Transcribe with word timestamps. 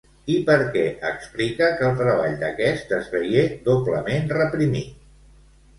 I 0.35 0.35
per 0.45 0.53
què 0.75 0.85
explica 1.09 1.67
que 1.81 1.87
el 1.89 1.93
treball 2.01 2.35
d'aquest 2.45 2.97
es 3.01 3.13
veié 3.19 3.47
doblement 3.69 4.29
reprimit? 4.41 5.03